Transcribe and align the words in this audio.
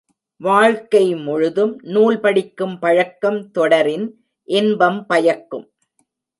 வாழ்க்கை 0.41 1.15
முழுதும் 1.15 1.79
நூல் 1.81 2.19
படிக்கும் 2.19 2.79
பழக்கம் 2.79 3.51
தொடரின், 3.51 4.07
இன்பம் 4.43 5.05
பயக்கும். 5.05 5.67